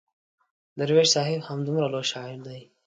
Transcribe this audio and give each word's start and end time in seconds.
درویش 0.77 1.09
صاحب 1.13 1.41
همدومره 1.49 1.87
لوی 1.91 2.03
شاعر 2.11 2.37
دی. 2.45 2.61